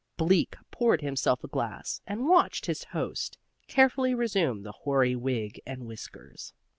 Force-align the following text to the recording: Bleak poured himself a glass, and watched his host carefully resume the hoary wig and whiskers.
Bleak 0.17 0.55
poured 0.71 1.01
himself 1.01 1.43
a 1.43 1.47
glass, 1.47 2.01
and 2.07 2.27
watched 2.27 2.65
his 2.65 2.85
host 2.85 3.37
carefully 3.67 4.15
resume 4.15 4.63
the 4.63 4.71
hoary 4.71 5.15
wig 5.15 5.61
and 5.63 5.85
whiskers. 5.85 6.55